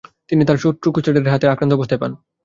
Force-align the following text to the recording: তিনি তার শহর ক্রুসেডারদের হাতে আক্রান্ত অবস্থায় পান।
তিনি 0.29 0.43
তার 0.45 0.57
শহর 0.57 0.75
ক্রুসেডারদের 0.83 1.33
হাতে 1.33 1.45
আক্রান্ত 1.47 1.73
অবস্থায় 1.73 2.01
পান। 2.01 2.11